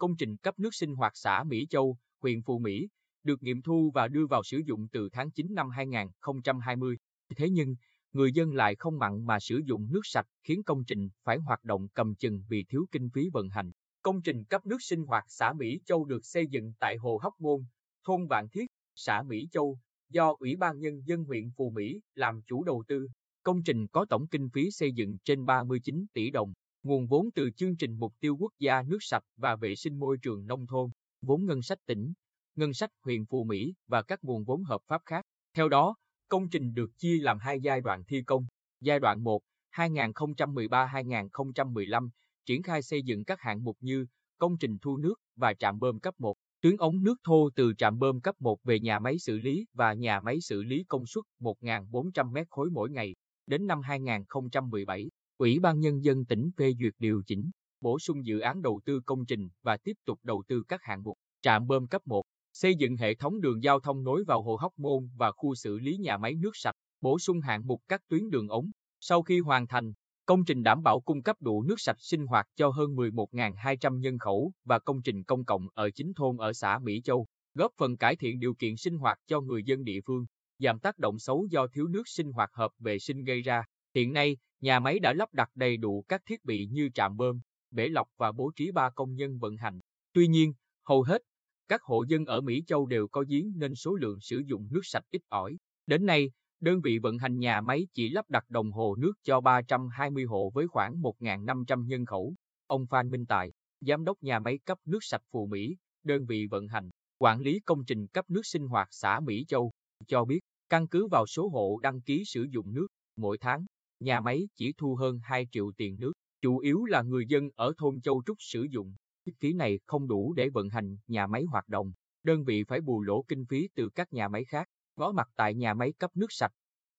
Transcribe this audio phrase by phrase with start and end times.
[0.00, 2.88] Công trình cấp nước sinh hoạt xã Mỹ Châu, huyện Phù Mỹ,
[3.22, 6.96] được nghiệm thu và đưa vào sử dụng từ tháng 9 năm 2020.
[7.36, 7.74] Thế nhưng,
[8.12, 11.64] người dân lại không mặn mà sử dụng nước sạch khiến công trình phải hoạt
[11.64, 13.70] động cầm chừng vì thiếu kinh phí vận hành.
[14.02, 17.34] Công trình cấp nước sinh hoạt xã Mỹ Châu được xây dựng tại Hồ Hóc
[17.38, 17.60] Môn,
[18.04, 19.78] thôn Vạn Thiết, xã Mỹ Châu,
[20.08, 23.08] do Ủy ban Nhân dân huyện Phù Mỹ làm chủ đầu tư.
[23.42, 26.52] Công trình có tổng kinh phí xây dựng trên 39 tỷ đồng,
[26.82, 30.18] nguồn vốn từ chương trình Mục tiêu Quốc gia nước sạch và vệ sinh môi
[30.22, 30.90] trường nông thôn,
[31.22, 32.12] vốn ngân sách tỉnh,
[32.56, 35.24] ngân sách huyện Phù Mỹ và các nguồn vốn hợp pháp khác.
[35.56, 35.94] Theo đó,
[36.28, 38.46] công trình được chia làm hai giai đoạn thi công.
[38.80, 39.40] Giai đoạn 1,
[39.72, 42.08] 2013-2015,
[42.46, 44.06] triển khai xây dựng các hạng mục như
[44.38, 47.98] công trình thu nước và trạm bơm cấp 1, tuyến ống nước thô từ trạm
[47.98, 51.24] bơm cấp 1 về nhà máy xử lý và nhà máy xử lý công suất
[51.40, 53.14] 1.400 mét khối mỗi ngày.
[53.46, 55.08] Đến năm 2017,
[55.40, 59.00] Ủy ban Nhân dân tỉnh phê duyệt điều chỉnh, bổ sung dự án đầu tư
[59.06, 62.74] công trình và tiếp tục đầu tư các hạng mục trạm bơm cấp 1, xây
[62.74, 65.96] dựng hệ thống đường giao thông nối vào hồ Hóc Môn và khu xử lý
[65.96, 68.70] nhà máy nước sạch, bổ sung hạng mục các tuyến đường ống.
[69.00, 69.92] Sau khi hoàn thành,
[70.26, 74.18] công trình đảm bảo cung cấp đủ nước sạch sinh hoạt cho hơn 11.200 nhân
[74.18, 77.96] khẩu và công trình công cộng ở chính thôn ở xã Mỹ Châu, góp phần
[77.96, 80.26] cải thiện điều kiện sinh hoạt cho người dân địa phương,
[80.58, 83.64] giảm tác động xấu do thiếu nước sinh hoạt hợp vệ sinh gây ra.
[83.94, 87.40] Hiện nay, nhà máy đã lắp đặt đầy đủ các thiết bị như trạm bơm,
[87.70, 89.78] bể lọc và bố trí ba công nhân vận hành.
[90.12, 90.52] Tuy nhiên,
[90.84, 91.22] hầu hết
[91.68, 94.80] các hộ dân ở Mỹ Châu đều có giếng nên số lượng sử dụng nước
[94.82, 95.56] sạch ít ỏi.
[95.86, 99.40] Đến nay, đơn vị vận hành nhà máy chỉ lắp đặt đồng hồ nước cho
[99.40, 102.34] 320 hộ với khoảng 1.500 nhân khẩu.
[102.66, 106.46] Ông Phan Minh Tài, Giám đốc nhà máy cấp nước sạch Phù Mỹ, đơn vị
[106.46, 109.70] vận hành, quản lý công trình cấp nước sinh hoạt xã Mỹ Châu,
[110.06, 113.64] cho biết, căn cứ vào số hộ đăng ký sử dụng nước, mỗi tháng,
[114.00, 117.72] nhà máy chỉ thu hơn 2 triệu tiền nước, chủ yếu là người dân ở
[117.78, 118.94] thôn Châu Trúc sử dụng.
[119.40, 123.02] Phí này không đủ để vận hành nhà máy hoạt động, đơn vị phải bù
[123.02, 126.32] lỗ kinh phí từ các nhà máy khác, ngó mặt tại nhà máy cấp nước
[126.32, 126.52] sạch.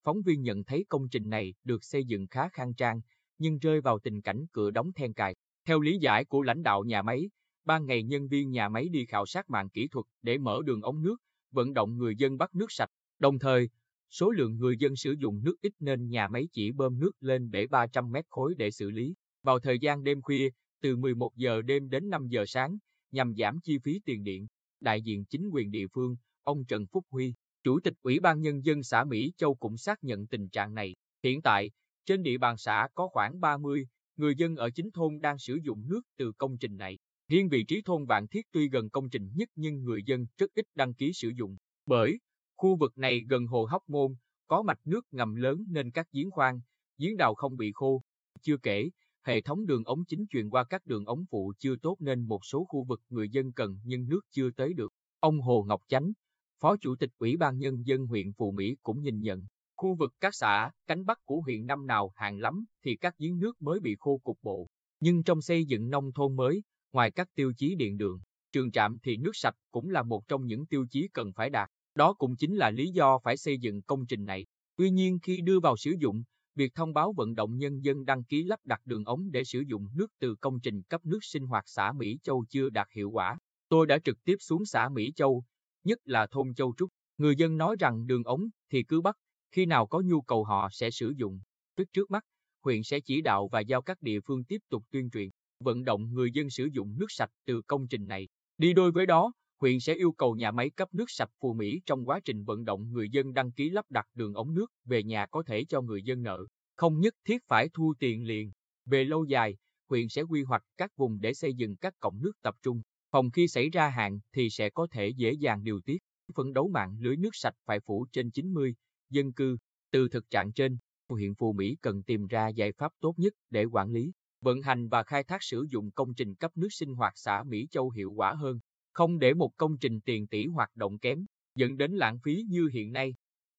[0.03, 3.01] Phóng viên nhận thấy công trình này được xây dựng khá khang trang,
[3.37, 5.35] nhưng rơi vào tình cảnh cửa đóng then cài.
[5.65, 7.29] Theo lý giải của lãnh đạo nhà máy,
[7.65, 10.81] ban ngày nhân viên nhà máy đi khảo sát mạng kỹ thuật để mở đường
[10.81, 11.15] ống nước,
[11.51, 12.89] vận động người dân bắt nước sạch.
[13.19, 13.69] Đồng thời,
[14.11, 17.51] số lượng người dân sử dụng nước ít nên nhà máy chỉ bơm nước lên
[17.51, 19.15] bể 300 mét khối để xử lý.
[19.43, 20.49] Vào thời gian đêm khuya,
[20.81, 22.77] từ 11 giờ đêm đến 5 giờ sáng,
[23.11, 24.47] nhằm giảm chi phí tiền điện.
[24.79, 27.33] Đại diện chính quyền địa phương, ông Trần Phúc Huy,
[27.63, 30.95] Chủ tịch Ủy ban Nhân dân xã Mỹ Châu cũng xác nhận tình trạng này.
[31.23, 31.71] Hiện tại,
[32.05, 35.87] trên địa bàn xã có khoảng 30 người dân ở chính thôn đang sử dụng
[35.87, 36.97] nước từ công trình này.
[37.27, 40.53] Riêng vị trí thôn Vạn Thiết tuy gần công trình nhất nhưng người dân rất
[40.53, 41.57] ít đăng ký sử dụng.
[41.85, 42.19] Bởi,
[42.61, 44.15] khu vực này gần hồ Hóc Môn,
[44.47, 46.59] có mạch nước ngầm lớn nên các giếng khoan,
[46.97, 48.01] giếng đào không bị khô.
[48.41, 48.89] Chưa kể,
[49.23, 52.45] hệ thống đường ống chính truyền qua các đường ống phụ chưa tốt nên một
[52.45, 54.93] số khu vực người dân cần nhưng nước chưa tới được.
[55.19, 56.11] Ông Hồ Ngọc Chánh,
[56.59, 59.45] Phó Chủ tịch Ủy ban Nhân dân huyện Phù Mỹ cũng nhìn nhận,
[59.75, 63.39] khu vực các xã, cánh bắc của huyện năm nào hạn lắm thì các giếng
[63.39, 64.67] nước mới bị khô cục bộ.
[64.99, 68.19] Nhưng trong xây dựng nông thôn mới, ngoài các tiêu chí điện đường,
[68.51, 71.69] trường trạm thì nước sạch cũng là một trong những tiêu chí cần phải đạt.
[71.95, 74.45] Đó cũng chính là lý do phải xây dựng công trình này.
[74.75, 76.23] Tuy nhiên khi đưa vào sử dụng,
[76.55, 79.63] việc thông báo vận động nhân dân đăng ký lắp đặt đường ống để sử
[79.67, 83.09] dụng nước từ công trình cấp nước sinh hoạt xã Mỹ Châu chưa đạt hiệu
[83.09, 83.37] quả.
[83.69, 85.43] Tôi đã trực tiếp xuống xã Mỹ Châu,
[85.83, 86.89] nhất là thôn Châu Trúc.
[87.17, 88.41] Người dân nói rằng đường ống
[88.71, 89.15] thì cứ bắt,
[89.51, 91.39] khi nào có nhu cầu họ sẽ sử dụng.
[91.75, 92.23] Tức trước mắt,
[92.63, 95.29] huyện sẽ chỉ đạo và giao các địa phương tiếp tục tuyên truyền,
[95.59, 98.27] vận động người dân sử dụng nước sạch từ công trình này.
[98.57, 101.81] Đi đôi với đó, huyện sẽ yêu cầu nhà máy cấp nước sạch Phù Mỹ
[101.85, 105.03] trong quá trình vận động người dân đăng ký lắp đặt đường ống nước về
[105.03, 106.45] nhà có thể cho người dân nợ,
[106.75, 108.51] không nhất thiết phải thu tiền liền.
[108.85, 109.57] Về lâu dài,
[109.89, 113.31] huyện sẽ quy hoạch các vùng để xây dựng các cổng nước tập trung, phòng
[113.31, 115.97] khi xảy ra hạn thì sẽ có thể dễ dàng điều tiết.
[116.35, 118.75] Phấn đấu mạng lưới nước sạch phải phủ trên 90
[119.09, 119.57] dân cư.
[119.91, 120.77] Từ thực trạng trên,
[121.09, 124.11] huyện Phù Mỹ cần tìm ra giải pháp tốt nhất để quản lý,
[124.41, 127.67] vận hành và khai thác sử dụng công trình cấp nước sinh hoạt xã Mỹ
[127.71, 128.59] Châu hiệu quả hơn.
[128.93, 132.69] Không để một công trình tiền tỷ hoạt động kém, dẫn đến lãng phí như
[132.73, 133.15] hiện nay.